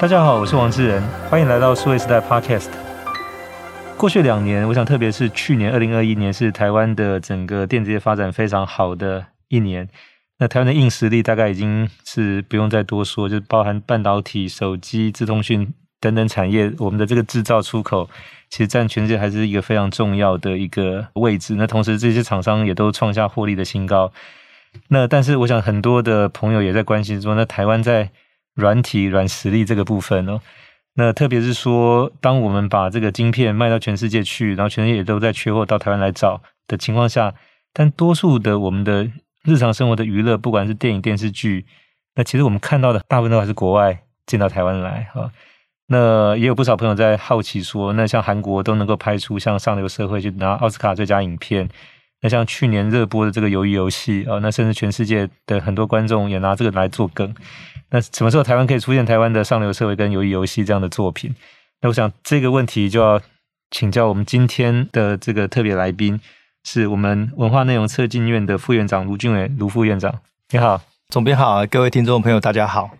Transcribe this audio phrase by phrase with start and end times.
[0.00, 2.68] 大家好，我是王志仁，欢迎来到数位时代 Podcast。
[3.96, 9.88] 过去两年，我想特别是去年二零二一年，是台湾的整个电子业发展非常好的一年。
[10.38, 18.10] 那台湾的硬实力大概已经是不用再多说，就包含半导体、手机、自通讯等等产业，我们的这个制造出口
[18.50, 21.54] 其实占全世界还是一个非常重要的一个位置。
[21.54, 24.12] 那同时，这些厂商也都创下获利的新高。
[24.88, 28.10] 那但是，我想很多的朋友也在关心说，那台湾在
[28.54, 30.40] 软体软实力这个部分哦，
[30.94, 37.34] 那特别是说，当我们把这个晶片卖到全世界去，然后全世界也都在缺货，到台湾来找的情况下，
[37.72, 39.10] 但多数的我们的
[39.44, 41.66] 日常生活的娱乐，不管是电影、电视剧，
[42.14, 45.30] 那其实我们看到的大部分都还是国外进到台湾来哈。
[45.88, 51.68] 那也有不少朋友在好奇说，那像韩国都能够拍出像《上流社会》去拿奥斯卡最佳影片。
[52.24, 57.34] 那像去年热播的这个《鱿鱼游戏》啊，那甚至全世界的很多观众也拿这个来做梗。
[57.90, 61.34] 那什么时候台湾可以出现台湾的上流社会跟鱿鱼游戏这样的作品？
[61.82, 63.20] 那我想这个问题就要
[63.70, 66.18] 请教我们今天的这个特别来宾，
[66.64, 70.20] 是我们文化内容策进院的副院长卢俊伟卢副院长。
[70.50, 72.90] 你好，总编好，各位听众朋友大家好。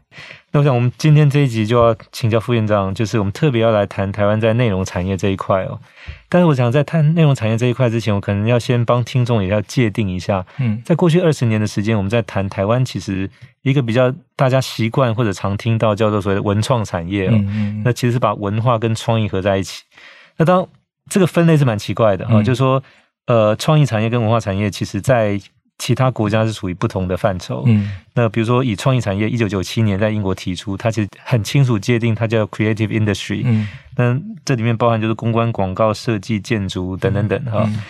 [0.52, 5.80] 那我想我们今天这一集就要请教副院长，就是我们特别要来谈台湾在内容产业这一块哦。
[6.28, 10.46] 但是我想在谈内容产业这一块之前，我可能要先帮听众也要界定一下。
[10.58, 13.28] 嗯，在过去二十年的时间，我们在谈台湾，其实
[13.62, 17.32] 一个比较大家习惯或者常听到叫做所谓的文创产业哦。
[17.32, 17.82] 嗯嗯。
[17.84, 19.82] 那其实是把文化跟创意合在一起。
[20.36, 20.64] 那当
[21.10, 22.80] 这个分类是蛮奇怪的啊，就是说，
[23.26, 25.40] 呃，创意产业跟文化产业，其实在
[25.78, 27.64] 其他国家是属于不同的范畴。
[27.66, 27.90] 嗯。
[28.14, 33.42] 那比如说以创意产业，一九九七年在英国提出，它其实很清楚界定，它叫 creative industry。
[33.44, 33.68] 嗯。
[33.96, 37.82] 那这里面包含就是公关、广告、设计、建筑等等等哈、嗯。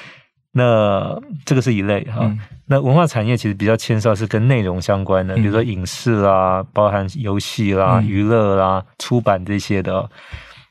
[0.53, 2.39] 那这个是一类哈、嗯。
[2.67, 10.09] 那文化产业其实比较牵涉是跟内容相关的，嗯、比如说影视啦，包含游戏啦、嗯、娱乐啦、出版这些的。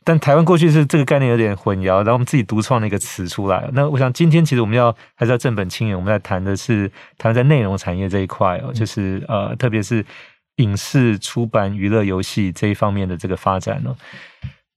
[0.04, 3.70] 但台湾过去是这个概念有点混淆，然后我们自己独创了一个词出来。
[3.74, 10.06] 那我想今天其实我们要还是要正本清源，我们在谈的是台湾在内容产业这一块哦，就是呃，特别是
[10.58, 13.96] 影视、出版、娱乐、游戏这一方面的这个发展哦。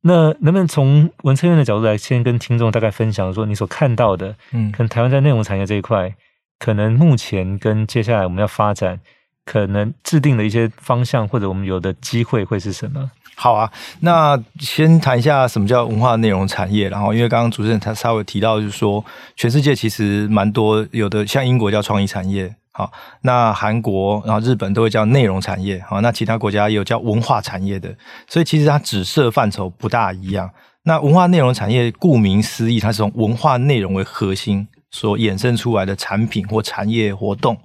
[0.02, 6.14] 那能不能从文策院的角度来先跟听众大概分享说，你所看到的，嗯，可能台湾在内容产业这一块，
[6.60, 9.00] 可能目前跟接下来我们要发展，
[9.46, 13.10] 可能制定的一些方向或者我们有的机会会是什么？
[13.36, 13.70] 好啊，
[14.00, 19.04] 那先谈一下什么叫文化内容产业，然后因为刚刚主持人他稍微提到，就是说
[19.36, 22.54] 全世界其实蛮多有的，像英国叫创意产业。
[22.72, 22.92] 好，
[23.22, 27.94] 那韩国，然后日本都会叫内容产业，好，那其他国家也有叫文化产业的，
[28.26, 30.50] 所以其实它指涉范畴不大一样。
[30.82, 37.56] 那文化内容产业顾名思义，它是从文化内容为核心所衍生出来的产品或产业活动。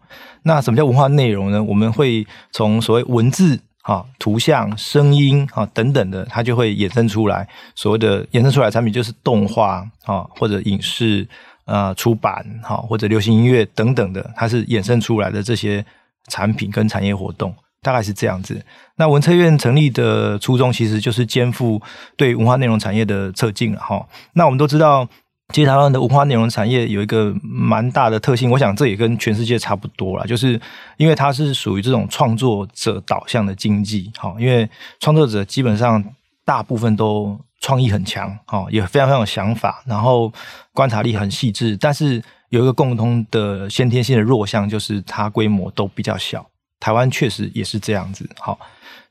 [0.44, 1.62] 那什么叫文化内容呢？
[1.64, 11.28] 我们会从所谓文字、哈图像、声音、哈等等的，它就会衍生出来所谓的衍生出来的产品，就是动画啊或者影视。
[11.66, 15.86] 呃，出版好，或者流行音乐等等的，它是衍生出来的这些
[16.28, 18.62] 产品跟产业活动，大概是这样子。
[18.98, 21.82] 那文策院成立的初衷，其实就是肩负
[22.18, 24.06] 对文化内容产业的策进了哈。
[24.34, 25.08] 那我们都知道，
[25.52, 30.60] 其实台湾的文化内容产业有一个蛮大的特性，我想这也跟全世界差不多啦，就是
[30.98, 34.70] 因为它是属于这种创作者导向的经济，好，因为
[35.00, 36.04] 创作者基本上
[36.46, 37.40] 大部分都。
[37.64, 40.34] 创意很强，哦，也非常非常有想法，然后
[40.74, 42.20] 观察力很细致，但是
[42.50, 46.44] 有一个共通的先天性的弱项，就是它规模都比较小。
[46.80, 48.60] 台湾确实也是这样子，好，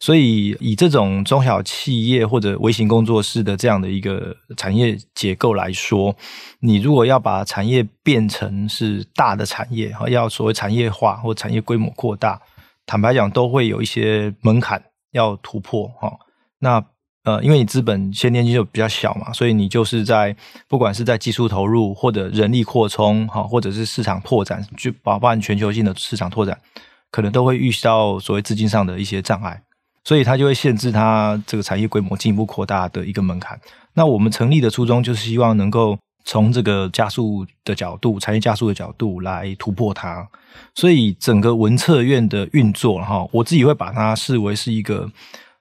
[0.00, 6.16] 所以以这种中小企业或者微型工作室的这样的一个产业结构来说，
[6.58, 12.40] 你如果要把产业变成是大的产业，哈要所谓产业化或产业规模扩大，
[12.86, 16.10] 坦白讲都会有一些门槛要突破，哈，
[16.58, 16.84] 那。
[17.22, 20.34] 呃，因为你资本先天性就比较小嘛，所以你就是在
[20.66, 26.58] 不管是在技术投入或者人力扩充，哈，或者是市场拓展，就包含全球性的市场拓展，
[27.10, 29.62] 可能都会遇到所谓资金上的一些障碍，
[30.04, 33.60] 所以它就会限制它这个产业规模进一步扩大的一个门槛。
[33.94, 40.28] 那我们成立的初衷就是希望能够从这个加速的角度，产业加速的角度来突破它。
[40.74, 45.10] 所以整个文策院的运作，哈，我自己会把它视为是一个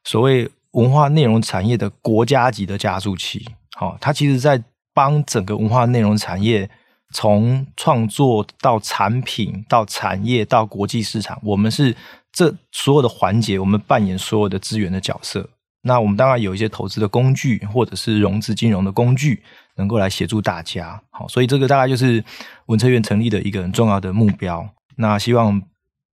[0.04, 0.50] 所谓。
[0.74, 3.44] 文化内容产业的国家级的加速器，
[3.76, 4.64] 好，它其实在
[4.94, 6.70] 帮整个文化内容产业
[7.12, 11.96] 从创作到产品到产业到国际市场，我们是
[12.32, 15.50] 这所有的环节，我们扮演所有的资源的角色。
[15.82, 19.42] 那我们当然有一些投资的工具，或者是融资金融的工具，
[19.78, 21.02] 能够来协助大家。
[21.10, 22.24] 好，所以这个大概就是
[22.66, 24.70] 文策院成立的一个很重要的目标。
[24.98, 25.62] 那希望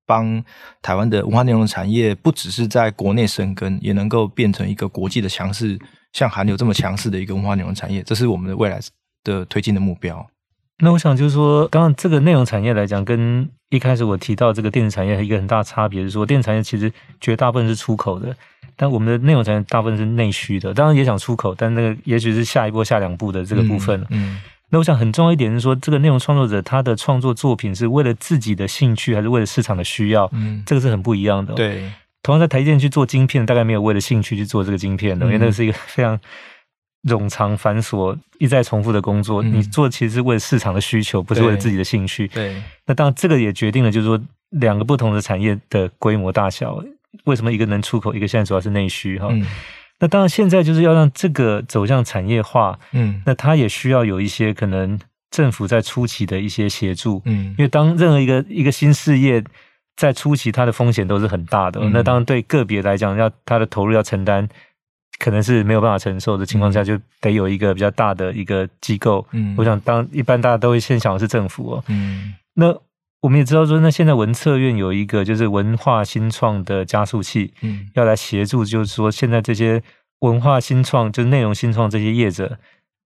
[0.06, 0.44] 帮
[0.80, 5.76] 台湾的文化内容产业，不只是在国内生根，也能够变成一个国际的强势，
[6.12, 8.78] 像韩流这么强势的一个文化内容产业，这是我们的未来
[9.24, 10.24] 的推进的目标。
[10.78, 18.36] 那我想就是说，刚刚这个内容产业来讲，跟一开始我提到这个电子产业一个很大的差别是说，电子产业其实绝大部分是出口的，
[18.76, 20.74] 但我们的内容产业大部分是内需的。
[20.74, 24.00] 当然也想出口，但那个也许是下一波、下两步的这个部分。
[24.10, 24.34] 嗯。
[24.34, 30.28] 嗯那我想很重要一点是说，这个内容创作者他的创作作品是为了自己的兴趣，还是为了市场的需要？
[30.32, 31.54] 嗯，这个是很不一样的。
[31.54, 31.88] 对，
[32.20, 36.18] 同样在台积电去做晶片，大概没有为了兴趣去做这个晶片的，嗯、因为那个是一个非常
[37.06, 39.42] 冗长繁琐、一再重复的工作。
[39.42, 42.28] 嗯、你做其实是为了市场的需求，不是为了自己的兴趣。
[42.28, 42.62] 对。
[42.86, 44.20] 那当然，这个也决定了，就是说
[44.50, 46.82] 两个不同的产业的规模大小。
[47.24, 49.18] 为什么一个能出口，一个现在主要是内需？
[49.18, 49.46] 哈、嗯。
[49.98, 55.00] 那当然，现在就是要让这个走向产业化，嗯，那它也需要有一些可能
[55.30, 59.42] 政府在初期的一些协助，嗯，因为当任何一个一个新事业
[59.96, 61.80] 在初期，它的风险都是很大的。
[61.80, 64.46] 嗯、那当然，对个别来讲，要它的投入要承担，
[65.18, 69.26] 可能是没有办法承受的情况下，就得有一个比较大的一个机构。
[69.32, 72.76] 嗯，我想当一般大家都会先想的是政府哦，嗯，那。
[73.22, 79.82] 我们也知道说，那现在文策院有一个就是文化新创的加速器，嗯，要来协助，就是说现在这些
[80.20, 82.56] 文化新创，就是内容新创这些业者，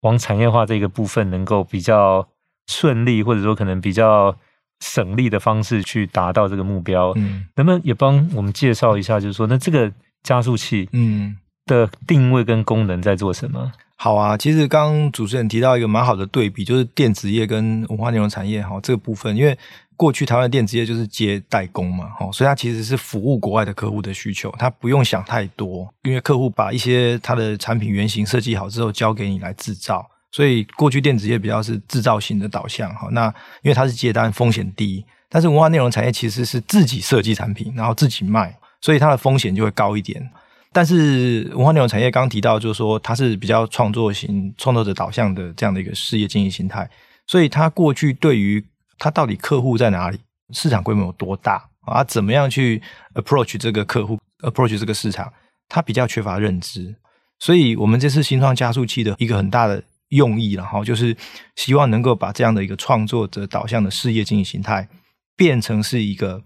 [0.00, 2.28] 往产业化这个部分能够比较
[2.66, 4.36] 顺利，或者说可能比较
[4.80, 7.12] 省力的方式去达到这个目标。
[7.16, 9.90] 嗯，能不能也帮我们介绍一下，就是说那这个
[10.22, 11.34] 加速器，嗯，
[11.70, 13.72] 的定位跟功能在做什么？
[13.96, 19.56] 好啊，其实刚主持人提到一个蛮好的对比，就是电子业跟文化内容产业，哈，这个部分，因为。
[20.00, 33.26] 过去台湾的电子业就是接代工嘛，哦，所以它其实是服务国外的客户的需求，它不用想太多，因为客户把一些它的产品原型设计好之后交给你来制造，所以过去电子业比较是制造型的导向，哈，那
[33.60, 40.30] 因为它是接单，风险低，但是文化内容产业其实是自己设计产品，然后自己卖，所以它的风险就会高一点。
[40.72, 46.88] 但是文化内容产业刚提到，就是说它是比较创作型、创作者导向的这样的一个事业经营形态，
[47.26, 48.64] 所以它过去对于
[48.98, 50.18] 它到底客户在哪里？
[50.52, 52.02] 市场规模有多大啊？
[52.04, 52.82] 怎么样去
[53.14, 55.32] approach 这个客户，approach 这个市场？
[55.68, 56.96] 它比较缺乏认知，
[57.38, 61.16] 所以我们这次新创加速器的一个很大的用意，然后就是
[61.54, 64.88] 希望能够把这样的一个创作者导向的事业经营形态，
[65.36, 66.42] 变成是一个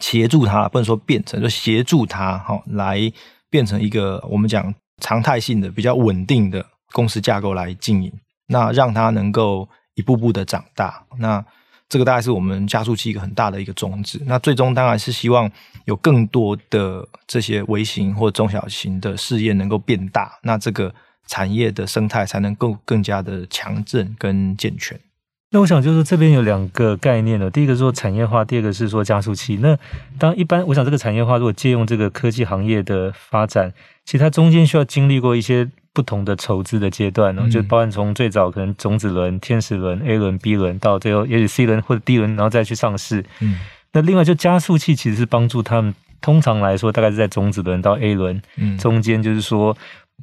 [0.00, 3.12] 协助他，不能说变成，就协助他哈，来
[3.54, 8.12] 变成一个我们讲常态性的、比较稳定的公司架构来经营，
[8.48, 11.44] 那让它能够一步步的长大，那。
[11.86, 14.20] 这个大概是我们加速器一个很大的一个宗旨。
[14.24, 15.48] 那最终当然是希望
[15.84, 20.92] 有更多的这些微型或中小型的事业能够变大，那这个
[21.28, 24.98] 产业的生态才能够更加的强韧跟健全。
[25.54, 29.56] 那我想就是这边有两个概念了，第一个是说产业化，第二个是说加速器。
[29.62, 29.78] 那
[30.18, 33.72] 当一般我想这个产业化如果借用这个科技行业的发展，
[34.04, 35.70] 其实它中间需要经历过一些。
[35.94, 43.24] 不同的筹资的阶段呢、哦，就包含从最早可能种子轮、天使轮、A 轮、B 轮，到最后也许 C 轮或者 D 轮，然后再去上市。
[43.38, 43.60] 嗯，
[43.92, 49.76] 那另外就加速器其实是帮助他们，通常来说大概是在种子轮到 A 轮，嗯，中间就是说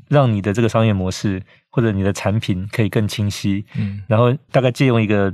[0.09, 5.33] 让你的这个商业模式或者你的产品可以更清晰，嗯，然后大概借用一个。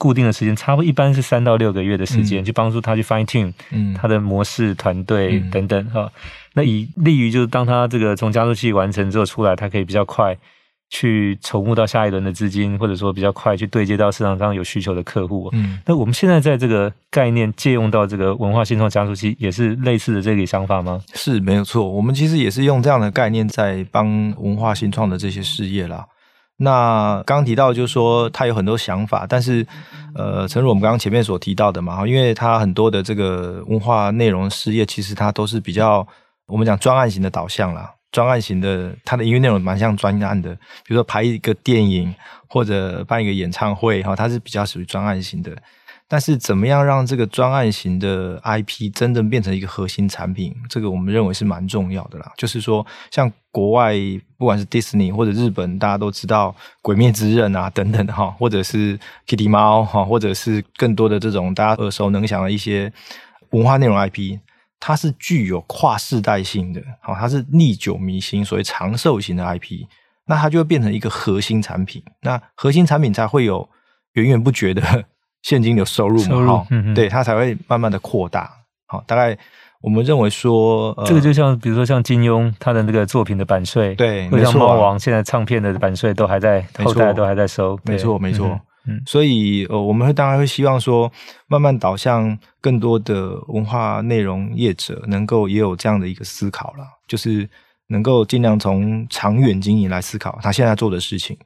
[0.00, 6.30] 固定的时间，差不多一般是三到六个月的时间，去帮助他去 fine tune，嗯，他的模式、团队等等哈、嗯。
[6.54, 10.38] 那以利于就是当他这个从加速器完成之后出来，他可以比较快
[10.90, 15.48] 去筹募到下一轮的资金，或者说比较快去对接到市场上有需求的客户。
[15.52, 21.00] 嗯，那我们现在在这个概念借用到这个文化新创加速器，也是类似的这个想法吗？
[21.14, 24.06] 是没有错，我们其实也是用这样的概念在帮
[24.38, 26.06] 文化新创的这些事业啦。
[26.60, 29.64] 那刚刚提到就是说他有很多想法，但是
[30.16, 36.04] 呃，诚如我们刚刚前面所提到的嘛，因为他很多的这个文化内容事业，其实它都是比较
[36.48, 42.14] 我们讲专案型的导向啦，专案型的，它的音乐内容蛮像专案的，比如说拍一个电影
[42.48, 45.56] 或者办一个演唱会哈，它是比较属于专案型的。
[46.10, 50.56] 但是怎么样让这个专案型的 IP 真正变成一个核心产品？
[50.66, 52.32] 这个我们认为是蛮重要的啦。
[52.38, 53.94] 就是说，像国外
[54.38, 56.48] 不管是迪士尼或者日本，大家都知道
[56.80, 62.90] 《鬼灭之刃》啊等等哈，或者是 Kitty 猫哈，或者是更多的这种大家耳熟能详的一些
[63.50, 64.38] 文化内容 IP，
[64.80, 69.86] 它是具有跨世代性的，好，它是历久弥新，所谓长寿型的 IP，
[70.26, 72.02] 那它就会变成一个核心产品。
[72.22, 73.68] 那核心产品才会有
[74.12, 74.82] 源源不绝的。
[75.40, 78.50] 现金流收入嘛，哈、嗯，对，它才会慢慢的扩大。
[78.86, 79.38] 好，大概
[79.80, 88.60] 我们认为说，呃、这个就像比如说像金庸他的那个作品的版税，对，或者像猫王现在唱片的版税都还在，后代都还在收，没错，没错。
[89.06, 91.10] 所以呃，我们会当然会希望说，
[91.46, 97.48] 慢慢导向更多的文化内容业者能够也有这样的一个思考了，就是
[97.88, 101.36] 能够尽量从长远经营来思考他现在做的事情，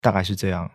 [0.00, 0.70] 大概是这样。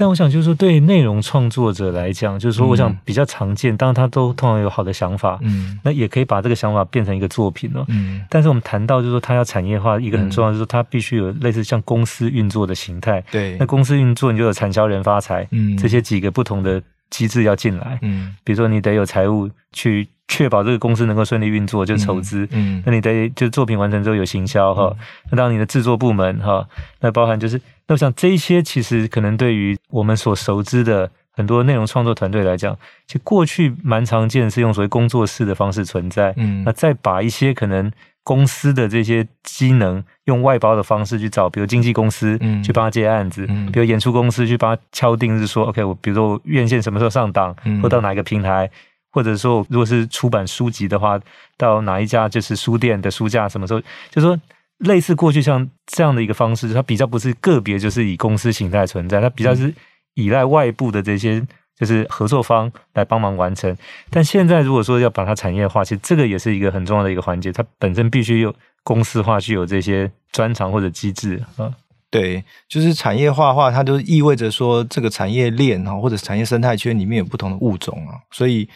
[0.00, 8.24] 但我想就是说，对内容创作者来讲，就是说，我想比较常见，当然他都通常有好的想法，嗯，那也可以把这个想法变成一个作品了，嗯。
[8.30, 13.56] 但是我们谈到就是说，他要产业化，一个很重要就是说，他必须有类似像公司运作的形态，对。
[13.58, 18.36] 那公司运作，你就有产销人发财，嗯，这些几个不同的机制要进来，嗯。
[18.44, 22.80] 比如说，你得有财务去确保这个公司能够顺利运作，就是筹资，嗯。
[22.86, 24.94] 那你得就作品完成之后有行销哈，
[25.32, 26.64] 那当你的制作部门哈，
[27.00, 27.60] 那包含就是。
[27.88, 32.76] 那我想这一些其实可能对于我们所熟知的很多内容创作团队来讲，
[33.06, 36.34] 其实过去蛮常见是用所谓工作室的方式存在。
[36.36, 37.90] 嗯，那再把一些可能
[38.22, 48.70] 公司的这些机能用外包的方式去找，比如经纪公司去帮他接案子，嗯，比如演出公司去帮他敲定，是说 OK，我比如说我院线什么时候上档，嗯或到哪一个平台，
[49.12, 51.18] 或者说如果是出版书籍的话，
[51.56, 53.80] 到哪一家就是书店的书架什么时候，
[54.10, 54.38] 就是说。
[54.78, 59.74] 类似过去像这样的一个方式，它比较不是个别，就是以公司形态存在，它比较是
[60.14, 61.44] 依赖外部的这些
[61.76, 63.76] 就是合作方来帮忙完成。
[64.10, 71.72] 但现在如果说要把它产业化，其实这个也是一个很重要的一个环节，它本身必须有公司化，具有这些专长或者机制啊。
[72.10, 78.66] 对，就是产业化的话，它就意味着说这个产业链哈，或者产业生态圈里面有不同的物种啊，所以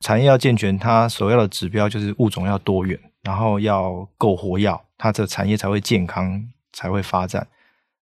[0.00, 4.78] 产业要健全，它首要的指标就是物种要多元，然后要够活跃。
[5.02, 7.44] 它的产业才会健康，才会发展。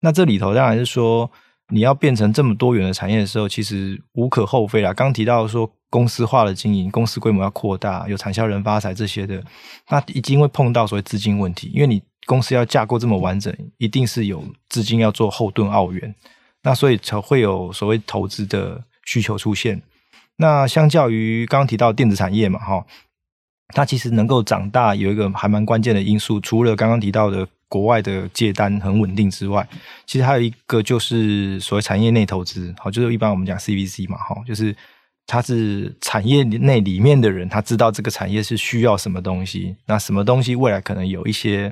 [0.01, 1.31] 那这里头当然是说，
[1.69, 4.93] 你要变成这么多元的产业的时候，其实无可厚非啦。
[4.93, 9.41] 刚提到说公司化的经营，公司规模要扩大，有产销人发财这些的，
[9.87, 11.71] 那一定会碰到所谓资金问题。
[11.73, 16.13] 因为你公司要架构这么完整，一定是有资金要做后盾澳元，
[16.63, 19.81] 那所以才会有所谓投资的需求出现。
[20.35, 22.85] 那相较于刚刚提到电子产业嘛，哈。
[23.75, 29.67] 它其实能够长大，有一个还蛮关键的因素，除了刚刚提到的国外的借单很稳定之外，
[30.07, 34.75] 其实还有一个就是所谓产业内投资，好，就是一般我们讲 CVC 嘛，哈，就是
[35.27, 41.71] 它是产业内里面的人，他知道这个产业是需要什么东西，那什么东西未来可能有一些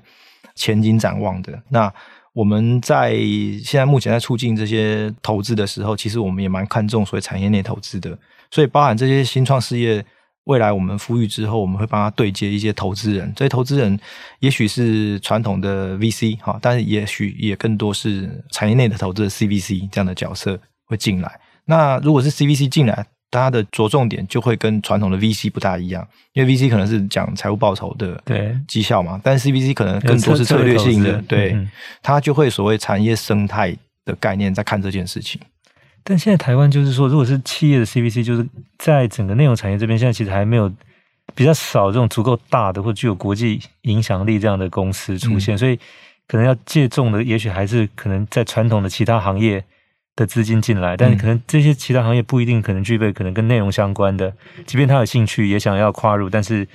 [0.53, 1.59] 前景展望的。
[1.69, 1.91] 那
[2.33, 3.15] 我们在
[3.63, 8.15] 现在目前在促进这些投资的时候，其实我们也蛮看重所谓产业内投资的，
[8.51, 10.05] 所以包含这些新创事业。
[10.47, 13.31] 未来我们孵育之后，我们会帮他对接一些投资人。
[13.35, 13.99] 这些投资人
[14.39, 21.39] 也许是传统的 VC 哈，但是也许也更多是产业内的投资的 CVC 这样的角色会进来。
[21.65, 31.57] 那如果是 CVC 进来，它的着重点就会跟传统的 VC 不大一样，因为 VC 可能是讲财务报酬的对绩效嘛，但是 CVC 可能更多是策略性的，对，
[32.01, 33.75] 它就会所谓产业生态
[34.05, 35.41] 的概念在看这件事情。
[36.09, 38.47] 但现在台湾就是说，如果是企业的 CVC，就是
[38.77, 40.71] 在整个内容产业这边，现在其实还没有
[41.35, 45.77] 比较少这种足够大的或具有国际影响力这样的公司出现，嗯、所以
[46.25, 49.61] 可能要借重的，也许还是可能在传统的其他行业
[50.15, 54.33] 的资金进来，但是可能这些其他行业不一定可能具备可能跟内容相关的，
[54.65, 56.65] 即便他有兴趣也想要跨入，但是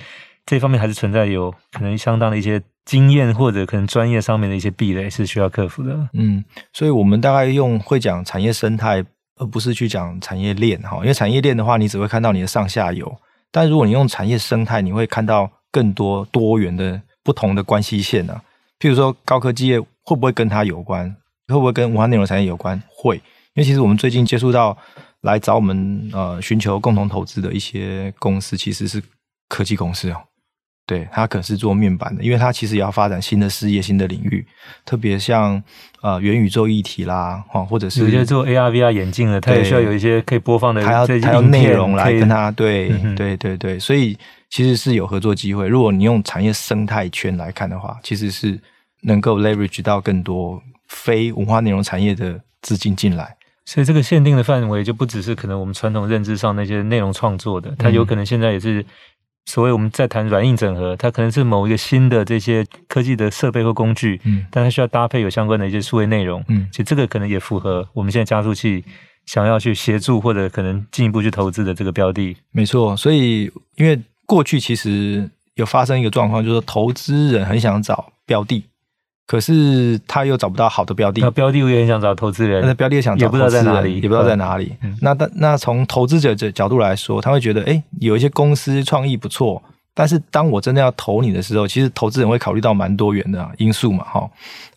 [0.45, 6.07] 这方面还是存在有可能相当的一些经验或者可能专业上面的一些壁垒是需要克服的。
[6.13, 9.03] 嗯，所以我们大概用会讲产业生态。
[9.43, 13.05] 而不是去讲产业链哈，因为产业链的话，你只会看到你的上下游；
[13.51, 18.41] 但如果你用产业生态，你会看到更多多元的不同的关系线、啊。
[18.79, 21.13] 譬如说，高科技业会不会跟它有关？
[21.49, 22.81] 会不会跟文化内容产业有关？
[22.87, 23.21] 会，因
[23.55, 24.77] 为其实我们最近接触到
[25.21, 29.03] 来找我们呃寻求共同投资的一些公司，其实是
[29.49, 30.15] 科技公司哦。
[30.93, 34.45] 对，它可是做面板的，因为它其实也要发展新的事业、新的领域，
[34.85, 35.61] 特别像
[36.03, 44.15] 呃元宇宙议题啦，或者是有些做 AR、VR 眼镜的，它也需要有一些可以播放的，还要还要内容来跟它对、嗯、对对对，所以
[44.51, 45.67] 其实是有合作机会。
[45.67, 48.59] 如果你用产业生态圈来看的话，其实是
[49.01, 53.35] 能够 leverage 到更多非文化内容产业的资金进来。
[53.65, 58.85] 所以这个限定的范围就不只是可能我们传统认知上那些内容创作的，它有可能现在也是。
[59.45, 68.83] 所谓我们在谈软硬整合，它可能是某一个新的这些科技的设备或工具，嗯，但它需要搭配有相关的一些数位内容，嗯，其实这个可能也符合我们现在加速器
[69.25, 72.35] 想要去协助或者可能进一步去投资的这个标的。
[72.51, 78.63] 没错，所以因为过去其实有发生一个状况，就是投资人很想找标的。
[79.25, 84.73] 可是他又找不到好的标的，那标的我也很想找投资人，那标的也想找，也不知道在哪里，也不知道在哪里。
[84.81, 94.29] 嗯、那但那从投资者的角度来说，他会觉得，哎，有一些公司创意不错，但是当我真的要投你的时候，其实投资人会考虑到蛮多元的、啊、因素嘛，哈，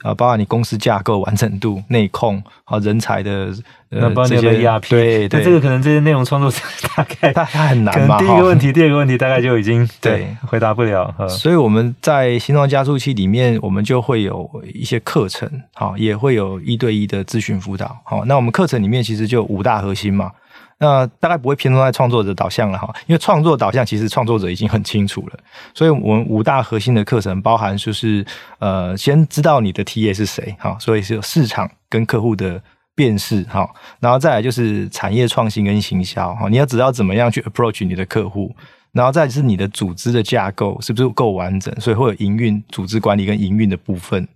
[0.03, 3.51] 啊，包括你公司架构完整度、 内控啊、人才的
[3.89, 6.59] 呃这些 ERP，对，对，那这个可能这些内容创作者
[6.97, 8.19] 大概他他很难嘛。
[8.19, 11.15] 第一个问题，第二个问题大概就已经对回答不了。
[11.29, 17.97] 所以我们在新创加速器里面，我们就会有一些课程，好，也会有一对一的咨询辅导。
[18.05, 20.31] 好，那我们课程里面其实就五大核心嘛。
[20.79, 25.39] 那大概不会偏重在创作者导向了哈，因为创作导向其实创作者已经很清楚了，
[25.73, 28.23] 所以我们五大核心的课程包含就是
[28.59, 32.63] 呃，先知道你的 TA 是谁哈，所以是有市场跟客户的
[32.95, 33.67] 辨识哈，
[34.01, 38.55] 然后再来就是产业创新跟行销哈，你要知道怎么样去 approach 你的客户，
[38.93, 44.29] 然后再是你的组织的架构是不是够完整，所以会有营运、组织管理跟营运的部分，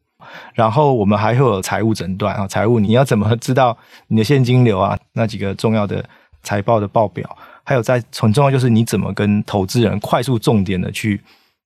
[0.55, 3.77] 然后我们还会有财务诊断啊，财务你要怎么知道
[4.09, 6.03] 你的现金流啊，那几个重要的。
[6.43, 11.21] 财报的报表，还有在很重要就是你怎么跟投资人快速重点的去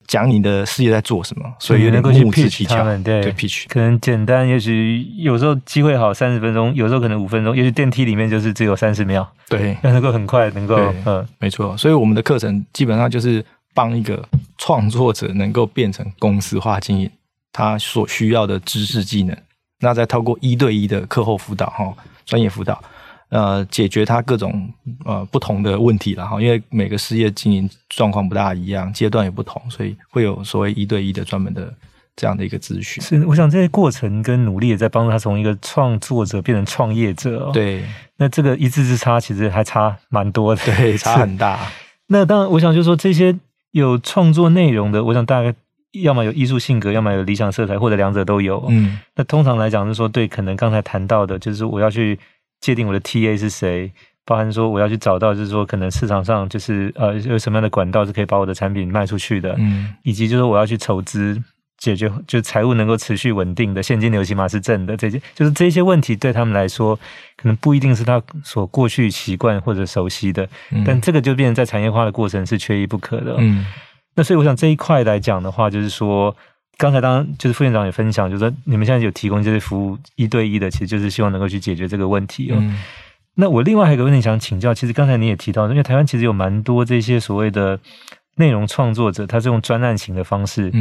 [0.07, 10.77] 讲你的事业在做什么，所以有点能够去 pitch 他们，对，对 pitch 可能简单，也许有时候机会好三十分钟，有时候可能五分钟，也许电梯里面就是只有三十秒，对，要能够很快能够，
[11.07, 14.23] 嗯，没错，所以我们的课程基本上就是帮一个
[14.59, 17.11] 创作者能够变成公司化经营
[17.53, 19.35] 他所需要的知识技能，
[19.81, 21.95] 那再透过一对一的课后辅导哈，
[22.27, 22.83] 专业辅导。
[23.35, 24.73] 呃，解决他各种
[25.05, 31.75] 呃不同的问题了哈，因为每个事业经营状况不大一样，阶段也不同，所以会有所谓一对一的专门的
[32.15, 33.03] 这样的一个咨询。
[33.03, 37.51] 是，我想这些过程跟努力也在帮助他从一个创作者变成创业者。
[37.53, 37.83] 对，
[38.19, 41.59] 那这个一字之差其实还差蛮多的， 对，差很大。
[42.07, 43.37] 那当然，我想就是说这些
[43.73, 45.53] 有创作内容的，我想大概
[46.05, 48.65] 要么有艺术性格，要么有理想色彩，或者两者都有。
[48.69, 52.17] 嗯，那通常来讲就是说，对，可能刚才谈到的，就是我要去。
[52.65, 53.93] 界定我的 TA 是谁，
[54.25, 61.39] 包含说我要去找到，就是说可能市场上就是呃有什么样的管道是可以把我的产品卖出去的，嗯，以及就是我要去筹资
[61.77, 66.97] 解决，就财务能够持续稳定的现金流起码是正的，这些就是这些问题对他们来说，
[67.37, 73.67] 可能不一定是他所过去习惯或者熟悉的，嗯，但这个就变成在产业化的过程是缺一不可的，嗯，
[74.15, 76.35] 那所以我想这一块来讲的话，就是说。
[76.77, 82.57] 刚才当就是副院长也分享，就是说你们现在有提供这些服务一对一的，其实就是希望能够去解决这个问题哦。
[82.59, 82.79] 嗯、
[83.37, 87.79] 那我另外还有一个问题想请教，其实刚才你也提到，因为台湾其实有蛮多这些所谓的
[88.37, 90.73] 内容创作者，他是用专案型的方式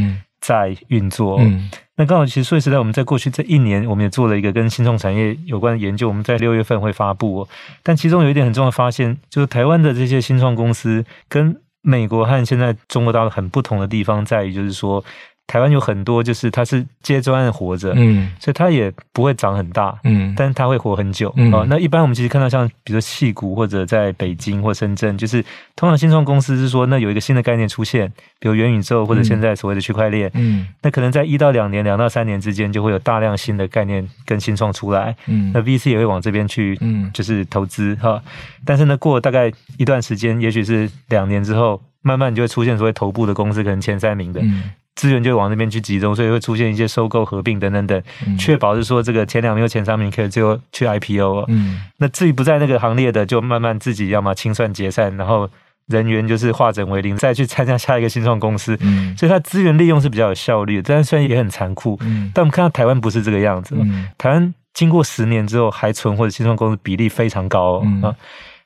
[0.42, 1.38] 在运作。
[1.40, 7.48] 嗯嗯、那刚好其实说实在，我们在过去这一年，我们也做了一个跟新创产业有关的研究，我们在六月份会发布哦。
[7.84, 15.06] 但其中有一点很重要的发现，就是台湾的这些新创公司跟美国和现在中国大陆很不同的地方在于，就是说。
[15.46, 25.44] 台湾有很多，就是它是接专案活着，嗯，所以它也不会长很大，嗯，但是它会活很久，嗯、哦，那一般我们其实看到像，比如说戏谷或者在北京或深圳，就是
[25.76, 38.24] 通常新创公司是说，那有一个新的概念出现，比如元宇宙或者现在所谓的区块链，嗯，那可能在一到两年、两到三年之间，就会有大量新的概念跟新创出来，嗯，那 VC 也会往这边去，嗯，就是投资哈，
[38.66, 44.72] 但是呢，过大概一段时间，也许是两年之后，慢慢就会出现所谓头部的公司，可能前三名的，嗯。
[44.96, 48.04] 资源就往那边去集中，所以会出现一些收购、合并等等等，
[48.38, 51.46] 确保是说这个前两名或前三名可以最后去 IPO。
[51.48, 55.50] 嗯，那至于不在那个行列的，就慢慢自己要么清算解散，然后
[55.88, 58.78] 人员就是化整为零，再去参加下一个新创公司。
[58.82, 61.98] 嗯，所以它资源利用是比较有效率的，但是虽然也很残酷。
[62.02, 63.76] 嗯，但我们看到台湾不是这个样子。
[63.80, 67.82] 嗯，台湾经过十年之后还存或者新创公司比例非常高。
[67.84, 68.16] 嗯啊，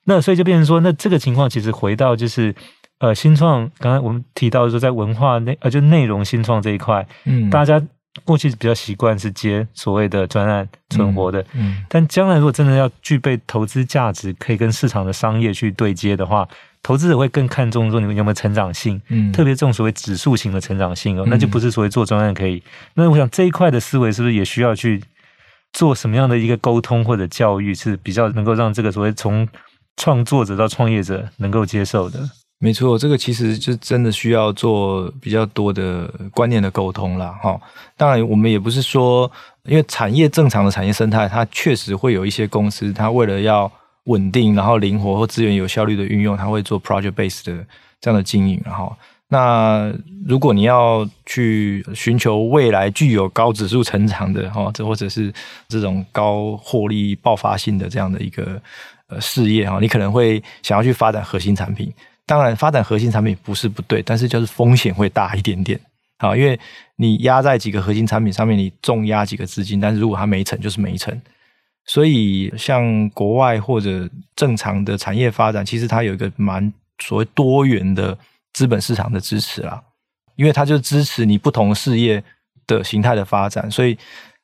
[0.04, 2.54] 那所以就变成说，那这个情况其实回到就是。
[3.00, 7.82] 呃，新创刚才我们提到说，在文化内呃，就内容新创这一块，嗯，大家
[8.26, 16.48] 过去比较习惯是接所谓的专案存活的，嗯，嗯，但将来如果真的要具备投资价值，可以跟市场的商业去对接的话，
[16.82, 22.64] 投资者会更看重说你们有没有成长性，嗯，特别这种所谓指数型的成长性哦，那就不是所谓做专案可以。
[22.96, 25.04] 那我想这一块的思维是不是也需要去
[25.74, 29.48] 做什么样的一个沟通或者教育，是比较能够让这个所谓从
[29.98, 32.28] 创作者到创业者能够接受的？
[32.60, 37.38] 没错，这个其实就真的需要做比较多的观念的沟通啦。
[37.40, 37.60] 哈。
[37.96, 39.32] 当然，我们也不是说，
[39.66, 43.72] 因为产业正常的产业生态，它确实会有一些公司，它为了要
[44.06, 47.64] 稳定，然后灵活或资源有效率的运用，它会做 project base 的
[48.02, 48.60] 这样的经营。
[48.62, 48.92] 哈，
[49.28, 49.94] 那
[50.26, 55.32] 如果你要去寻求未来具有高指数成长的哈，这或者是
[55.68, 58.60] 这种高获利爆发性的这样的一个
[59.10, 61.94] 呃事业哈，你可能会想要去发展核心产品。
[62.28, 65.80] 当然，发展核心产品不是不对，但是就是风险会大一点点。
[66.18, 66.60] 啊，因为
[66.98, 71.16] 你压在几个核心产品上面，你重压几个资金，但是如果它没成，就是没成。
[71.86, 78.18] 所以，像国外或者正常的产业发展，其实它有一个蛮所谓多元的
[78.52, 79.82] 资本市场的支持啦，
[80.36, 82.22] 因为它就支持你不同事业
[82.66, 83.98] 的形态的发展，所以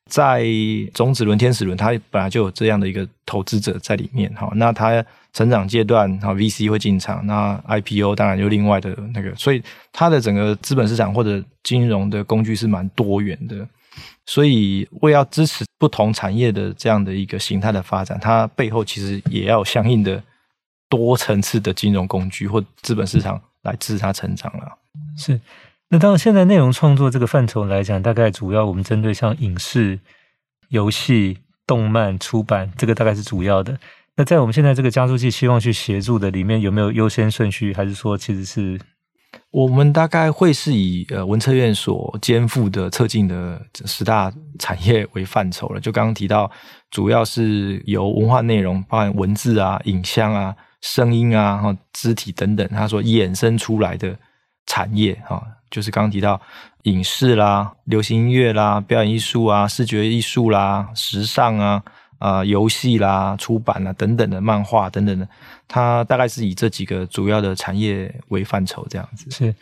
[0.05, 0.45] 在
[0.93, 4.49] 种子轮、天使轮，它本来就有这样的一个投资者在里面哈。
[4.55, 13.67] 那它成长阶段，哈 VC 会进场，那 IPO 当然就另外的那个，所以它的整个资本市场或者金融的工具是蛮多元的。
[14.25, 20.23] 所以为要支持不同产业的这样的一个形态的发展，它背后其实也要相应的
[20.87, 24.77] 多层次的金融工具或资本市场来支持它成长了。
[25.17, 25.39] 是。
[25.89, 29.99] 那当然，现在内容创作这个范畴来讲，大概主要我们针对像影视、
[30.69, 33.77] 游戏、动漫、出版，这个大概是主要的。
[34.15, 37.73] 那在我们现在这个加速器希望去协助的里面，有没有优先顺序？
[37.73, 38.79] 还是说其实是
[39.49, 45.79] 我们大概会是以呃文策院所肩负的策进的十大产业为范畴了？
[45.79, 46.51] 就刚刚提到，
[46.91, 54.15] 主要是由文化内容，包含文字啊、影像啊、声音啊、哈肢体等等，他说衍生出来的
[54.67, 55.41] 产业哈。
[55.71, 56.39] 就是刚刚提到
[56.83, 61.81] 影视啦、流行音乐啦、表演艺术啊、视觉艺术啦、时尚啊、
[62.23, 65.27] 啊、游戏啦、出版啦等等的漫画等等的，
[65.67, 69.29] 它大概是以这几个主要的产业为范畴这样子。
[69.29, 69.53] 是，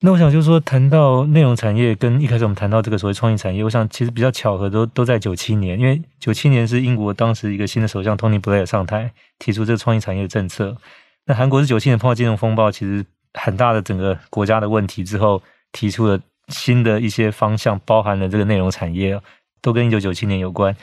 [0.00, 10.76] 那我想就是说，谈到内容产业，跟一开始我们谈到这个所谓创意产业，我想其实比较巧合都都在九七年，因为九七年是英国当时一个新的首相 Tony Blair 上台提出这个创意产业的政策。
[11.24, 13.04] 那韩国是九七年碰到金融风暴，其实。
[13.38, 19.20] 很大的整个国家的问题之后，提出了新的一些方向，包含了这个内容产业，
[19.66, 20.74] 都跟一九九七年有关。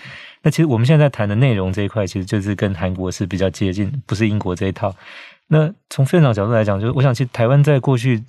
[0.42, 4.94] 那其实我们现在谈的内容这一块，其实就是跟韩国是比较接近，不是英国这一套。
[5.48, 8.22] 那从非常角度来讲，就是我想，其实台湾在过去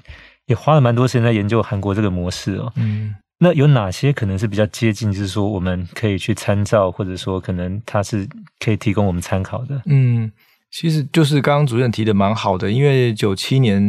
[0.47, 2.73] 也花了蛮多时间在研究韩国这个模式哦。
[2.77, 8.29] 嗯，那有哪些可能是比较接近，就是说我们可以去参照，或者说可能它是
[8.61, 9.83] 可以提供我们参考的？
[9.87, 10.31] 嗯。
[10.75, 13.81] 其实就是刚刚主任提的蛮好的，因为九七年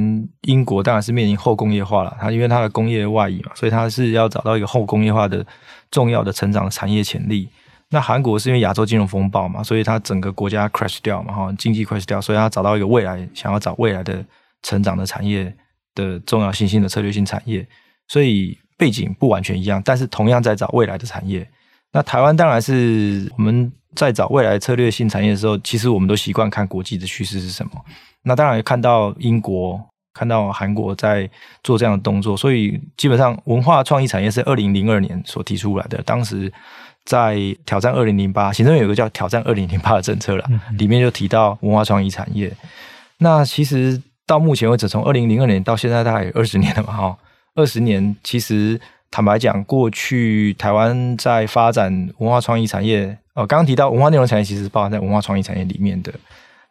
[0.41, 5.43] 英国当然是面临后工业化了，它因为它的工业外移嘛，所以它是要找到一个后工业化的
[5.89, 7.50] 重要的成长的产业潜力。
[7.89, 14.24] 那韩国是因为亚洲金融风暴嘛，所以它整个国家 crash 掉嘛，哈，经济 crash 掉，所以它找到一个未来，想要找未来的
[14.62, 15.52] 成长的产业
[15.95, 17.67] 的重要新兴的策略性产业，
[18.08, 21.50] 所以背景不完全一样，但是同样在找未来的产业。
[21.95, 23.71] 那台湾当然是我们。
[23.95, 27.71] 在找未来策略性产业的时候，其实我们都习惯看国际的趋势是什么。
[28.23, 29.81] 那当然看到英国、
[30.13, 31.29] 看到韩国在
[31.63, 36.03] 做这样的动作，所以基本上文化创意产业是二零零二年所提出来的。
[36.03, 36.51] 当时
[37.05, 40.45] 在挑战二零零八，行政院有个叫挑战二零零八的政策了，
[40.77, 42.51] 里面就提到文化创意产业。
[43.19, 47.17] 那其实到目前为止，从二零零二年到现在大概有二十年了嘛，哈，
[47.55, 48.77] 二十年其实。
[49.15, 56.13] 坦白讲，过去台湾在发展文化创意产业，呃，刚刚提到文化内容产业，其实包含在文化创意产业里面的。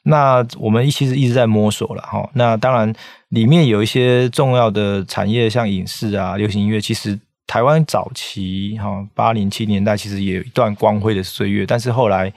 [0.03, 2.29] 那我们其实一直在摸索了哈。
[2.35, 2.95] 那当然，
[3.31, 12.31] 里面有一些重要的产业，像影视啊、流行音乐，其实台湾早期哈八零七年代其实也有一段光辉的岁月，但是后来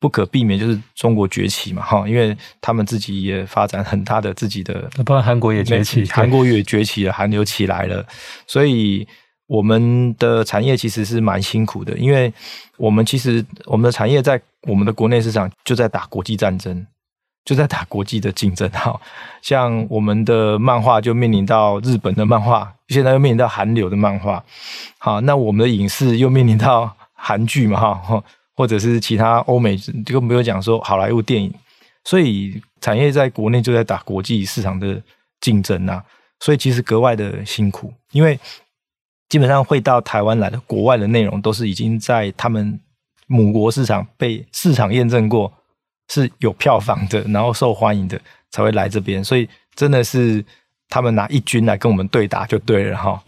[0.00, 8.02] 不可避免就是中国崛起嘛哈，因为他们自己也发展很大的自己的，包括韩国也崛起，韩国也崛起了，韩流起来了，
[8.46, 9.06] 所以。
[9.52, 12.32] 我们的产业其实是蛮辛苦的，因为
[12.78, 16.86] 我们其实我们的产业在我们的国内市场就在打国际战争，
[17.44, 18.66] 就在打国际的竞争。
[18.70, 18.98] 哈，
[19.42, 24.42] 像我们的漫画就面临到日本的漫画，现在又面临到韩流的漫画。
[24.96, 28.24] 好，那我们的影视又面临到韩剧嘛，哈，
[28.56, 31.52] 或者是其他欧美，就更不用讲说好莱坞电影。
[32.04, 34.98] 所以产业在国内就在打国际市场的
[35.42, 36.02] 竞争啊，
[36.40, 38.40] 所以其实格外的辛苦，因为。
[39.32, 42.78] 基本上会到台湾来的国外的内容，都是已经在他们
[43.26, 45.50] 母国市场被市场验证过
[46.10, 49.24] 是有票房的，然后受欢迎的才会来这边。
[49.24, 50.44] 所以真的是
[50.90, 53.18] 他们拿一军来跟我们对打就对了哈。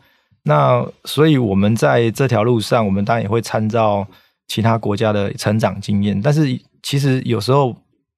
[0.43, 4.07] 那所以我们在这条路上，我们当然也会参照
[4.47, 7.75] 其他国家的成长经验，但是其实有时候。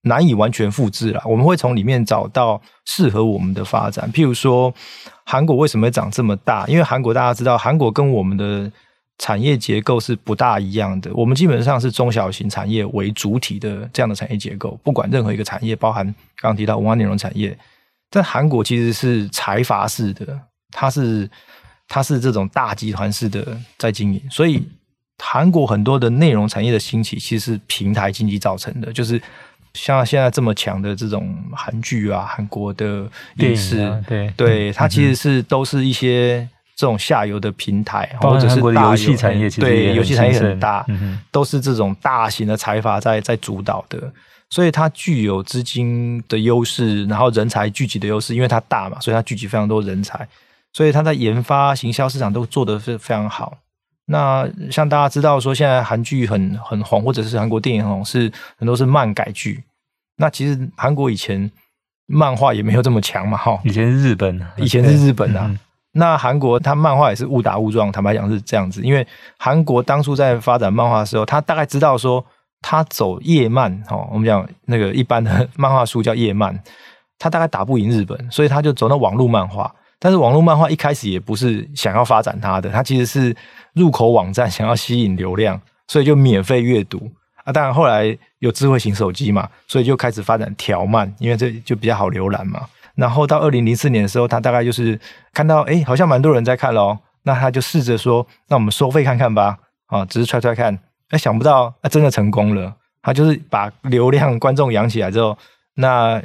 [0.07, 4.11] 难以完全复制了，我们会从里面找到适合我们的发展。
[4.13, 4.73] 譬如说，
[5.25, 6.65] 韩国为什么会长这么大？
[6.69, 8.71] 因为韩国大家知道，韩国跟我们的
[9.19, 11.11] 产业结构是不大一样的。
[11.13, 16.05] 我们基本上是中小型产业为主体的这样的产业结构，不管任何一个产业，包含
[16.41, 17.59] 刚刚提到文化内容产业，
[18.13, 20.39] 在韩国其实是财阀式的，
[20.71, 21.29] 它是
[21.89, 24.63] 它是这种大集团式的在经营，所以
[25.19, 29.21] 韩国很多的内容产业的兴起，其实是平台经济造成的，就是。
[29.77, 40.85] 像现在这么强的这种韩剧啊，韩国的影视，啊、对对，它其实是都是一些这种下游的平台，或者是大游戏产业，对游戏产业很大，
[41.31, 44.11] 都是这种大型的财阀在在主导的。
[44.49, 50.27] 所以它具有资金的优势，然后人才聚集的优势，因为它大嘛，所以它聚集非常多人才，
[50.73, 53.59] 所以它在研发、行销、市场都做得是非常好。
[54.07, 59.63] 那像大家知道说，现在韩剧很很红，或者是韩国电影很红，是很多是漫改剧。
[60.17, 61.51] 那其实韩国以前
[62.07, 63.59] 漫画也没有这么强嘛，哈。
[63.65, 65.55] 以前是日本，以前是日本啊。
[65.93, 69.07] 那韩国它漫画也是误打误撞，坦白讲是这样子，因为
[69.39, 72.25] 韩国当初在发展漫画的时候，他大概知道说。
[72.63, 76.59] 他走夜漫，哈，我们讲那个一般的 漫画书叫夜漫，
[77.17, 79.73] 他大概打不赢日本，所以他就走那网络漫画。
[80.07, 83.35] 但是网络漫画一开始也不是想要发展它的，它其实是
[83.73, 87.11] 入口网站， 想要吸引流量，所以就免费阅读
[87.43, 87.53] 啊。
[87.53, 92.61] 当然后来有智慧型手机嘛，所以就开始发展条漫，因为这就比较好浏览嘛。
[92.95, 94.97] 然后到二零零四年的时候，他大概就是
[95.35, 100.79] 看到，哎，好像蛮多人在看咯，那他就试着说，那我们收费看看吧，啊，只是揣揣看。
[101.11, 102.73] 哎，想不到，那真的成功了。
[103.03, 105.37] 他就是把流量观众养起来之后，
[105.75, 106.23] 那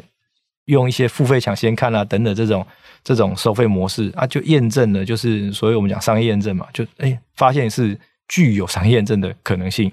[0.72, 2.66] 用一些付费抢先看啊等等这种
[3.04, 9.92] 这种收费模式啊，就验证了，就是所以我们讲商业验证嘛，就哎发现是具有商业验证的可能性。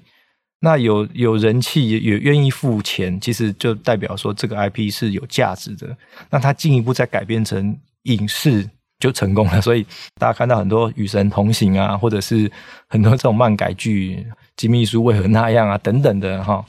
[0.61, 5.97] 那有有人气也也愿意付钱，其实就代表说这个 IP 是有价值的。
[6.31, 8.69] 那它进一步再改编成影视。
[9.01, 9.87] 就成功了，所以
[10.19, 12.51] 大家看到很多与神同行啊，或者是
[12.89, 16.65] 很多这种漫改剧，金秘书为何那样啊等等的哈，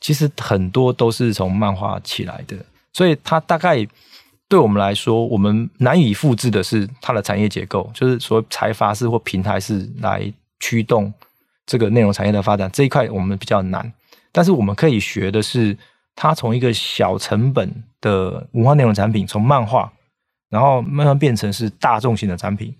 [0.00, 2.56] 其实很多都是从漫画起来的，
[2.98, 3.86] 所以它大概
[4.48, 11.12] 对我们来说，我们难以复制的是它的产业结构，就是说财阀式或平台式来驱动
[11.64, 13.92] 这个内容产业的发展这一块我们比较难，
[14.32, 15.78] 但是我们可以学的是，
[16.16, 19.92] 它从一个小成本的文化内容产品，从漫画。
[20.50, 22.74] 然后慢慢变成是大众型的产品，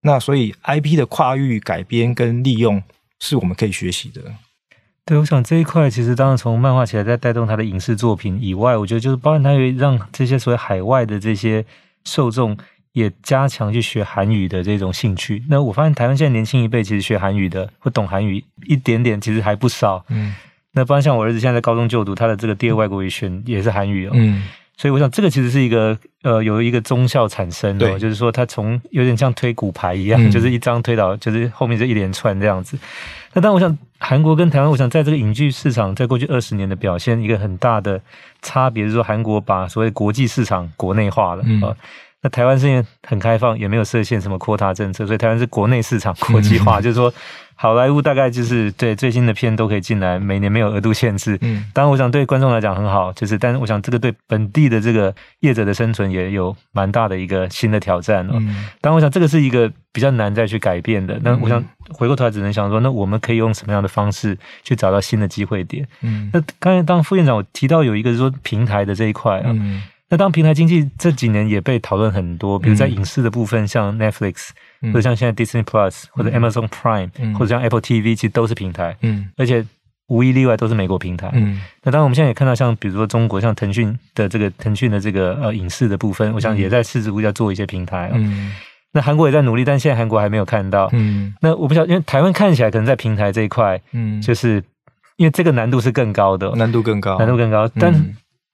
[0.00, 2.82] 那所以 IP 的跨域改编跟利用
[3.18, 4.22] 是我们可以学习的。
[5.04, 11.64] 对，我想这一块其实当然从漫画起来，在带动他的影视作品以外，我觉得就是包含他也让这些所谓海外的这些
[12.04, 12.56] 受众
[12.92, 15.42] 也加强去学韩语的这种兴趣。
[15.48, 20.04] 那我发现台湾现在年轻一辈其实学韩语的或懂韩语一点点，其实还不少。
[20.10, 20.34] 嗯，
[20.72, 24.10] 那不然像我儿子现在在高中就读，他的这个第二外国语选也是韩语哦。
[24.14, 24.44] 嗯。
[24.80, 32.78] 所以我想，这个其实是一个呃，有一个忠效产生的，就是说它从有点像推骨牌一样，嗯、 就是一张推倒，就是后面这一连串这样子。
[33.34, 38.00] 那当然，我想韩国跟台湾，我想在这个影剧市场，在过去二十年的表现，一个很大的
[38.40, 41.44] 差别是说，韩国把所谓国际市场国内化了啊。
[41.44, 41.76] 嗯
[42.22, 47.12] 那台湾是因为很开放，也没有设限什么 quota 政策，所以台湾是国内市场国际化，嗯、就是说
[47.54, 51.38] 好莱坞大概就是对最新的片都可以进来，每年没有额度限制。
[51.40, 58.32] 嗯，当然我想对观众来讲很好，就是但是我想这个对本地的这个业者的生存也有蛮大的一个新的挑战哦。
[58.34, 61.18] 嗯，当然我想这个是一个比较难再去改变的。
[61.22, 65.86] 那我想回过头来只能想说，那我们可以用什么样的方式去找到新的机会点？
[66.02, 69.52] 嗯，那刚才当副院长我提到有一个说平台的这一块啊。
[69.54, 74.48] 嗯那当平台经济这几年也被讨论很多，比如在影视的部分，像 Netflix，
[74.82, 79.64] 或者像现在 Disney Plus，或者 Amazon Prime，或者像 Apple TV，其实都是平台，嗯，而且
[80.08, 81.60] 无一例外都是美国平台，嗯。
[81.84, 88.52] 那当然我们现在也看到，像比如说中国，像腾讯的这个腾讯的这个呃影视的部分，我想也在试图要做一些平台，嗯。
[88.92, 91.32] 那韩国也在努力，但现在韩国还没有看到，嗯。
[91.40, 94.60] 那我不晓得，因为台湾看起来可能在平台这一块，嗯，就是
[95.18, 97.94] 因为这个难度是更高的，难度更高，难度更高，但。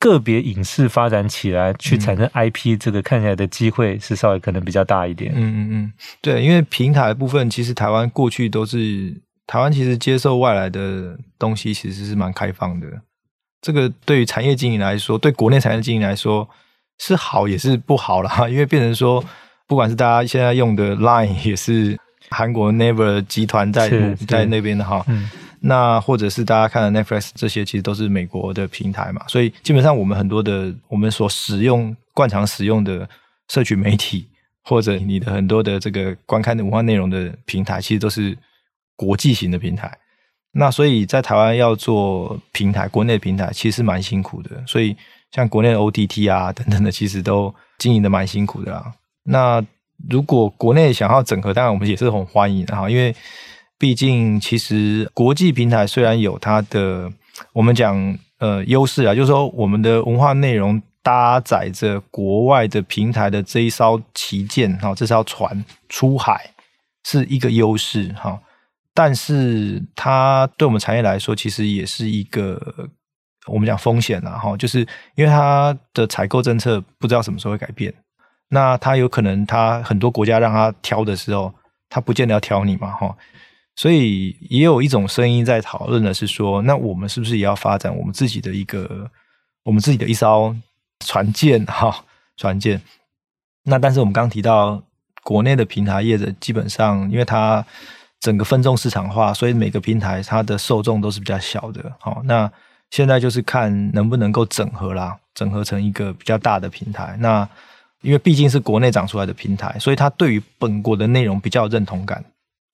[0.08, 5.32] 个别影视发展起来，去产生 IP，这个看起来的机会是稍微可能比较大一点。
[5.34, 9.14] 嗯嗯嗯，对，因为平台部分，其实台湾过去都是
[9.46, 12.86] 台湾，其实接受外来的东西其实是蛮开放的。
[13.60, 16.48] 这个对于产业经营来说，对国内产业经营来说
[16.98, 19.24] 是好也是不好啦，因为变成说，
[19.66, 21.98] 不管是大家现在用的 Line 也是
[22.30, 23.90] 韩国 Naver 集团在
[24.26, 25.04] 在那边的哈。
[25.08, 25.28] 嗯
[25.60, 33.08] 那或者是大家看的 Netflix 这些，其实都是美国的平台嘛，所以基本上我们很多的我们所使用惯常使用的
[33.48, 34.28] 社群媒体，
[34.62, 38.36] 或者你的很多的这个观看的文化内容的平台，其实都是
[38.94, 39.90] 国际型的平台。
[40.52, 44.62] 那所以在台湾要做平台，国内平台其实蛮辛苦的。
[44.66, 44.96] 所以
[45.32, 48.92] 像国内的 OTT 啊等等的，其实都经营的蛮辛苦的啦。
[49.24, 49.64] 那
[50.08, 53.14] 如果国内想要整合，当然我们也是很欢迎的哈，因为。
[53.78, 57.12] 毕竟，其实国际平台虽然有它的
[57.52, 66.50] 我们讲呃优势啊，就是说我们的文化内容搭载着国外的平台的这一艘旗舰哈，这艘船出海
[67.04, 68.40] 是一个优势哈。
[68.94, 72.88] 但是它对我们产业来说，其实也是一个
[73.46, 74.80] 我们讲风险了哈，就是
[75.16, 77.92] 因为它的采购政策不知道什么时候会改变，
[78.48, 81.52] 那它有可能它很多国家让它挑的时候，
[81.90, 83.14] 它不见得要挑你嘛哈。
[83.76, 89.08] 所以也有一种声音在讨论的是说，那我们是不是也要发展我们自己的一个，
[89.62, 90.56] 我们自己的一艘
[91.04, 92.04] 船舰哈，
[92.36, 92.80] 船舰。
[93.64, 94.82] 那但是我们刚提到，
[95.22, 97.64] 国内的平台业者基本上，因为它
[98.20, 101.92] 整个分众市场化，所以每个平台它的受众都是比较小的。
[102.00, 102.50] 好，那
[102.90, 107.16] 现在就是看能不能够整合啦，整合成一个比较大的平台。
[107.18, 107.46] 那
[108.02, 112.24] 因为毕竟是国内长出来的平台，所以它对于本国的内容比较有认同感，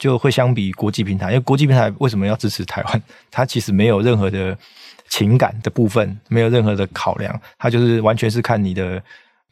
[0.03, 1.29] 就会相比国际平台。
[1.29, 3.03] 因为国际平台为什么要支持台湾？
[3.31, 4.59] 它其实没有任何的
[5.09, 9.01] 情感的部分，没有任何的考量，它就是完全是看你的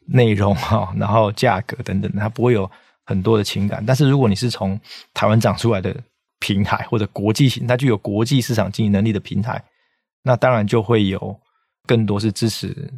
[0.07, 2.69] 内容哈， 然后价格等等，它不会有
[3.05, 3.81] 很多的情感。
[3.87, 4.77] 但是如果你是从
[5.15, 5.95] 台湾长出来的
[6.41, 9.63] 平台，或者国际型，它具有国际市场经营能力的平台，
[10.25, 11.39] 那当然就会有
[11.87, 12.93] 更多是支持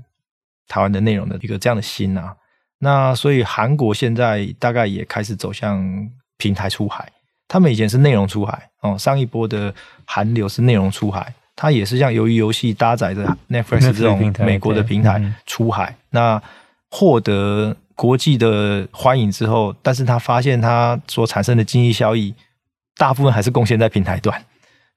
[0.68, 2.34] 台湾的内容的一个这样的心啊。
[2.78, 5.84] 那所以韩国现在大概也开始走向
[6.38, 7.08] 平台出海，
[7.52, 9.74] 他们以前是内容出海哦，上一波的
[10.06, 16.40] 韩流是内容出海，它也是像由于游戏搭载着 Netflix 这种美国的平台出海，那
[16.90, 22.34] 获得国际的欢迎之后，但是他发现他所产生的经济效益
[22.96, 24.42] 大部分还是贡献在平台端，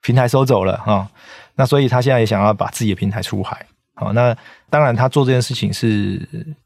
[0.01, 1.11] 平台收走了啊，
[1.55, 3.65] 那所以他现在也想要把自己的平台出海。
[3.97, 4.35] 好，那
[4.69, 6.21] 当然，他做这件事情是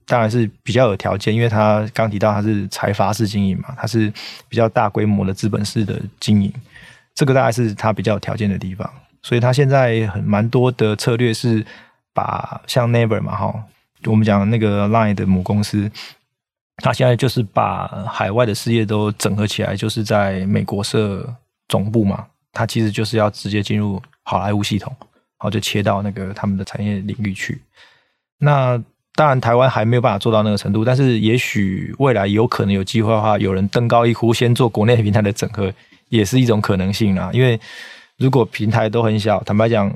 [0.08, 4.12] 当然是比较有条件，因为他刚提到他是财阀式经营嘛，他是
[4.48, 6.52] 比较大规模的资本式的经营，
[7.14, 8.90] 这个大概是他比较有条件的地方。
[9.22, 11.64] 所以他现在很蛮多的策略是
[12.14, 13.64] 把像 Naver 嘛，哈，
[14.06, 15.92] 我们讲那个 Line 的母公司，
[16.78, 21.32] 他现在就是把海外的事业都整合起来，就是在美国设
[21.68, 24.96] 总部嘛，他其实就是要直接进入好莱坞系统。
[25.40, 27.62] 然后就切到那个他们的产业领域去。
[28.38, 28.82] 那
[29.16, 35.74] 当然，台湾还没有办法做到那个程度，但是也许未来有可能有机会的话，有人登高一呼，先做国内平台的整合，
[36.08, 37.30] 也是一种可能性啦。
[37.34, 37.60] 因为
[38.18, 39.94] 如果平台都很小，坦白讲，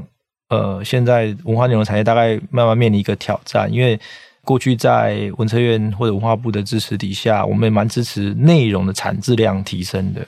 [0.50, 3.98] 呃，现在文化内容产业大概慢慢面临一个挑战，因为
[4.44, 10.28] 过去在文策院或者文化部的支持底下，我们也蛮支持内容的产质量提升的。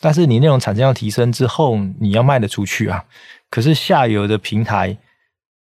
[0.00, 3.04] 但是你内容产质量提升之后，你要卖得出去啊。
[3.48, 4.96] 可是下游的平台，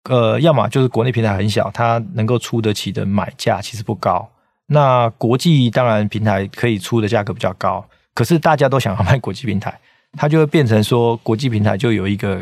[0.08, 4.30] 呃，要么就是国内平台很小，它能够出得起的买价其实不高。
[4.66, 9.76] 那国际当然平台可以出的价格比较高，可是大家都想要卖国际平台，
[10.12, 12.36] 它就会变成说国际平台就有一个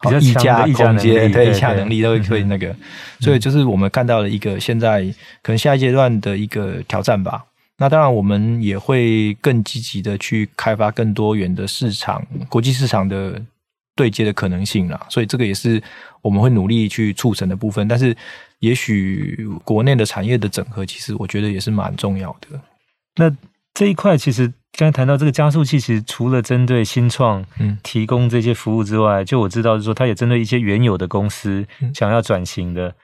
[0.00, 2.68] 比较溢价空间，对溢价能力都会可以那个。
[2.68, 2.76] 嗯、
[3.20, 5.02] 所以就是我们看到了一个现在
[5.42, 7.44] 可能下一阶段的一个挑战吧。
[7.78, 13.40] 那当然我们也会更积极的去开发更多元的市场，国际市场的。
[13.94, 15.80] 对接的可能性啦，所以这个也是
[16.22, 17.86] 我们会努力去促成的部分。
[17.86, 18.16] 但是，
[18.60, 22.58] 也许国内的产业的整合，其实我觉得也是蛮重要的。
[23.16, 23.30] 那
[23.74, 32.94] 这一块，其实刚才谈到这个加速器，其实除了针对新创嗯提供这些服务之外，嗯、就我知道是说，它也针对一些原有的公司想要转型的。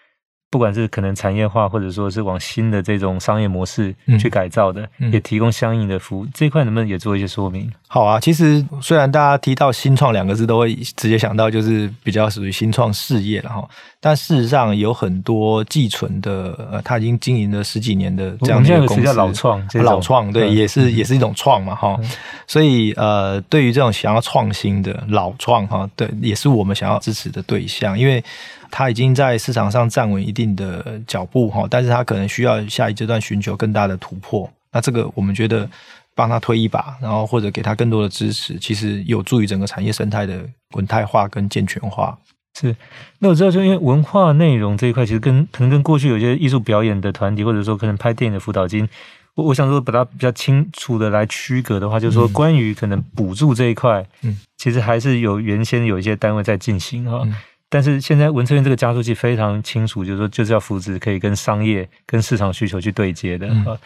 [0.51, 7.71] 不管是可能产业化，或者说是往新的这种商业模式去改造的，嗯嗯、也提供相应的服务，这一块能不能也做一些说明？
[7.87, 13.69] 好啊，其实虽然大家提到“新创”两个字，都会直接想到就是比较属于新创事业了哈，
[14.01, 21.95] 但事实上有很多寄存的，呃，他已经经营了十几年的这样的公司，叫老创，老创对，嗯、也是也是一种创嘛哈。
[22.01, 22.11] 嗯、
[22.47, 28.25] 所以呃，对于这种想要创新的老创哈，对，也是我们想要支持的对象，因为。
[28.71, 34.51] 他已经在市场上站稳一定的脚步哈，但是它可能需要下一阶段寻求更大的突破。
[34.73, 35.69] 那这个我们觉得
[36.15, 42.19] 帮他推一把，然后或者给他更多的支持，其实有助于整个产业生态的稳态化跟健全化。
[42.59, 42.75] 是，
[43.21, 48.89] 那我知道，就因为文化内容这一块，其实跟可能跟过去有些艺术表演的团体，或者说可能拍电影的辅导金，
[49.37, 57.23] 我我想说把它比较清楚的来区隔的话，就是说关于可能补助这一块，嗯，其实还是有原先有一些单位在进行哈。
[57.25, 57.35] 嗯
[57.71, 63.47] 但是现在文策院这个加速器非常清楚，就是说就是要扶植可以跟商业、跟市场需求去对接的。
[63.49, 63.79] 啊，嗯、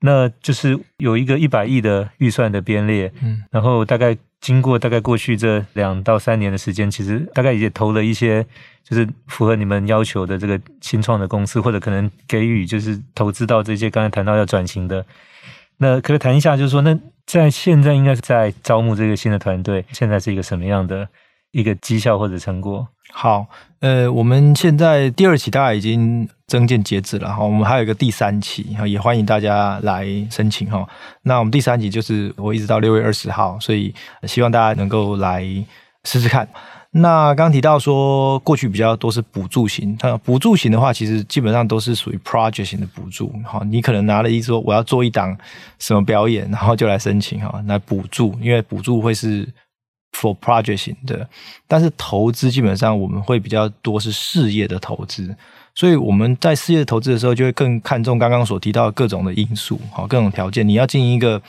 [0.00, 8.44] 那就是有一个一百亿的预算的编列，嗯，然后大概经过大概过去这两到三年的时间，其实大概也投了一些
[8.82, 15.04] 就是符合你们要求的这个新创的公司，或者可能给予就是投资到这些刚才谈到要转型的，
[15.76, 21.06] 那可不可以谈一下，就是说那在现在应该是在招募这个新的团队，现在是一个什么样的
[21.52, 22.86] 一个绩效或者成果？
[23.12, 23.44] 好，
[23.80, 30.88] 呃，我们现在第二期大概已经征件截止了哈，我们还有一个第三期，也欢迎大家来申请哈。
[31.22, 33.92] 那我们第三期就是我一直到六月二十号，所以
[34.28, 35.42] 希望大家能够来
[36.04, 36.48] 试试看。
[36.92, 43.60] 那刚提到说过去比较多是补助型，它补助型的话，其实基本上都是属于 project 型的补助哈。
[43.64, 45.36] 你可能拿了一说我要做一档
[45.80, 49.48] 什么表演，然后就来申请哈，来补助，因为补助会是。
[50.12, 51.28] For project 型的，
[51.66, 55.34] 但是投资基本上我们会比较多是事业的投资，
[55.74, 61.40] 所以我们在事业投资的时候就会更看重刚刚所提到的各种的因素，好，各种条件，你要经营一个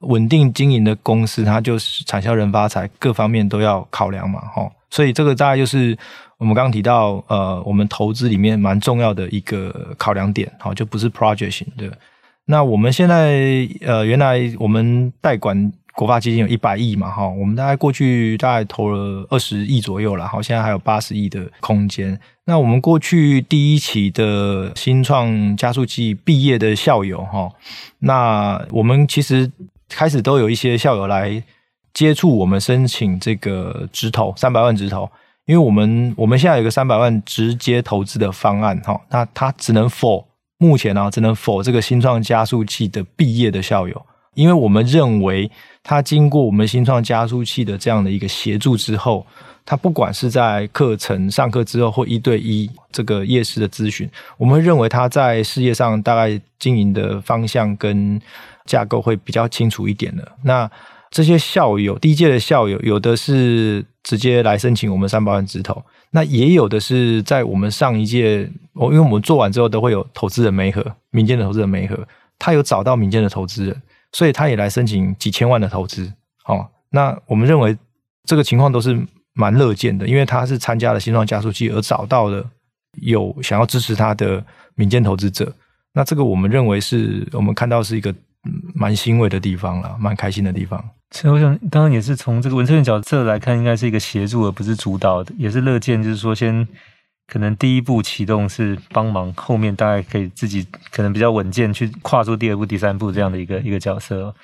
[0.00, 5.96] 稳定经营的公司，它就是产销人发财，各方面都要考量嘛，哈，所以这个大概就是
[6.38, 11.90] 我们刚刚提到，呃，我们投资里面蛮重要的一个考量点，好，就不是 project 型的。
[12.46, 22.18] 那我们现在，呃，原来我们代管国发基金有一百亿嘛，哈，我们大概过去大概投了二十亿左右了，好，现在还有八十亿的空间。
[22.46, 27.50] 那我们过去第一期的新创加速器毕业的校友，哈，
[27.98, 29.52] 那我们其实
[29.90, 31.42] 开始都有一些校友来
[31.92, 35.06] 接触我们申请这个直投三百万直投，
[35.44, 40.24] 因为我们我们现在有个三百万直接投资的方案，哈，那它只能 for
[40.56, 45.50] 目前呢，只能 for 这个新创加速器的毕业的校友，因为我们认为
[45.82, 49.26] 他经过我们新创加速器的这样的一个协助之后，
[49.64, 54.08] 他不管是在课程上课之后或一对一这个业师的咨询，
[54.38, 58.20] 我们认为他在事业上大概经营的方向跟
[58.66, 60.32] 架构会比较清楚一点的。
[60.44, 60.70] 那
[61.10, 65.82] 这些校友，第一届的校友，有的是直接来申请我们三百万直投。
[66.12, 71.98] 那也有的是在我们上一届，哦，因为我们做完之后都会有投资人媒合，民间的投资人媒合，
[72.38, 73.82] 他有找到民间的投资人，
[74.12, 76.12] 所以他也来申请几千万的投资。
[76.46, 77.76] 哦，那我们认为
[78.24, 78.98] 这个情况都是
[79.34, 82.44] 蛮乐见的，因为他是参加了新创加速器而找到了
[83.02, 84.44] 有想要支持他的
[84.74, 85.52] 民间投资者。
[85.92, 88.14] 那这个我们认为是我们看到是一个
[88.74, 90.82] 蛮欣慰的地方了，蛮开心的地方。
[91.12, 96.66] 所以我想，当然也是从这个文策院角色来看，应该是一个协助而不是主导的，也是乐见，就是说先
[97.30, 104.34] 可能第一步启动是帮忙，后面大概可以自己可能比较稳健去跨出第二步、第三步这样的一个一个角色。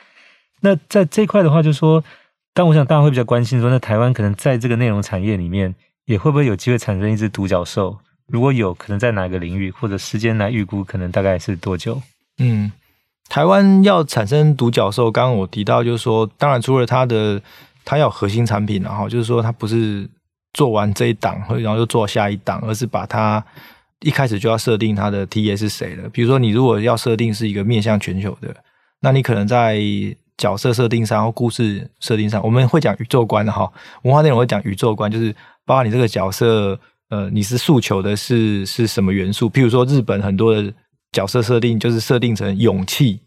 [0.61, 2.03] 那在这一块的话，就是说，
[2.55, 5.75] 但我想大家会比较关心说，那台湾可能在这个内容产业里面，
[6.05, 7.99] 也会不会有机会产生一只独角兽？
[8.29, 12.01] 如果有，可能在哪个领域，或者时间来预估，可能大概是多久？
[12.39, 12.71] 嗯。
[13.29, 17.43] 台湾要产生独角兽，刚刚我提到，就是说，当然除了它的，
[17.85, 20.09] 它要核心产品，然后就是说，它不是
[20.57, 23.45] 做完这一档，然后又做下一档，而是把它
[24.01, 26.09] 一开始就要设定它的 TA 是谁了。
[26.09, 28.57] 比如说，你如果要设定是一个面向全球的，
[29.01, 29.79] 那你可能在
[30.39, 33.71] 角色设定上或故事设定上，我们会讲宇宙观的哈，
[34.05, 35.31] 文化内容会讲宇宙观，就是
[35.67, 36.81] 包括你这个角色，
[37.11, 39.51] 呃，你是诉求的是是什么元素？
[39.51, 40.73] 譬如说，日本很多的。
[41.13, 43.19] 角色设定就是设定成勇气、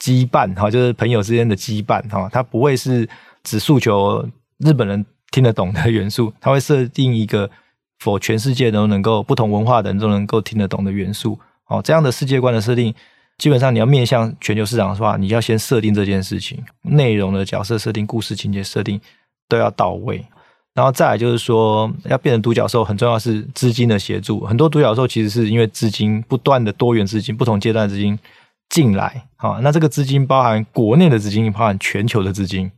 [0.00, 3.08] 羁绊，哈，就是朋友之间的羁绊，哈，它不会是
[3.42, 7.50] 只诉求日本人听得懂的元素，它会设定一个
[7.98, 12.94] 否全世界都能够不同文化的人都能够听得懂的元素，哦，这样的世界观的设定，
[13.38, 19.00] 基本上你要面向全球市场的话，你要先设定这件事情，内容的角色设定、故事情节设定
[19.48, 20.24] 都要到位。
[20.74, 24.40] 然后再来就是说，要变成独角兽，很重要是资金的协助。
[24.46, 28.18] 很多独角兽其实是因为资金不断的多元资金、不同阶段的资金
[28.70, 32.70] 进来，好，那这个资金包含国内的资金，包含全球的资金，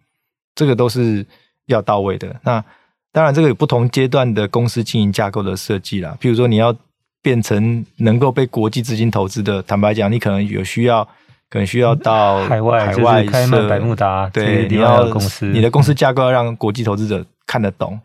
[0.57, 1.25] 这个都是
[1.67, 2.35] 要到位的。
[2.43, 2.65] 那
[3.13, 6.17] 当然，这个有不同阶段的公司经营架构的设计啦。
[6.21, 6.75] 譬如说，你要
[7.23, 11.05] 变成能够被国际资金投资的，坦白讲，你可能有需要，
[11.49, 17.25] 可能需要到海外、海外开曼、百慕达，对，你要公司，你的公司架构要让国际投资者。
[17.47, 18.01] 看得懂，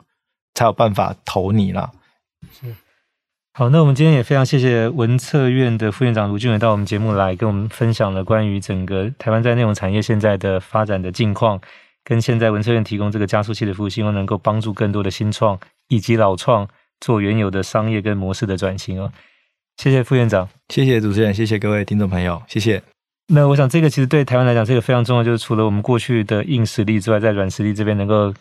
[0.53, 1.89] 才有办法投你啦。
[2.51, 2.75] 是，
[3.53, 11.59] 好，那我们今天也非常谢谢文策院的副院长卢俊伟到我们节目来跟我们分享了关于整个台湾在内容产业现在的发展的近况，
[12.09, 16.67] 跟现在文策院提供这个加速器的服务，希望能够帮助更多的新创以及老创
[16.99, 19.13] 做原有的商业跟模式的转型哦。
[19.77, 22.81] 谢谢副院长，谢谢主持人，谢谢各位听众朋友，谢谢。
[23.27, 28.33] 那我想这个其实对台湾来讲，这个非常重要，就是除了我们过去的硬实力之外，在软实力这边能够。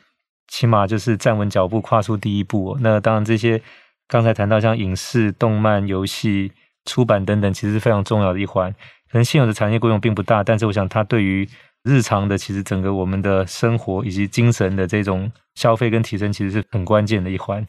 [0.50, 2.74] 起码就是站稳脚步，跨出第一步。
[2.80, 3.60] 那当然，这些
[4.06, 6.50] 刚才谈到像影视、动漫、游戏、
[6.86, 8.72] 出版等等，其实是非常重要的一环。
[9.12, 11.46] 可能现有的产业规模并不大，但是我想它对于
[11.88, 17.66] 日常的，其实整个我们的生活以及精神的这种消费跟提升，其实是很关键的一环。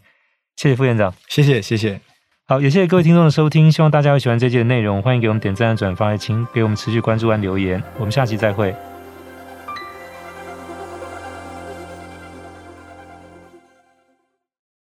[0.57, 1.99] 谢谢副院长，谢谢谢谢。
[2.45, 5.01] 好，也谢谢各位听众的收听，希望大家会喜欢这期的内容。
[5.01, 7.81] 欢迎给我们点赞、转发，请给我们持续关注和留言。
[7.97, 8.75] 我们下期再会。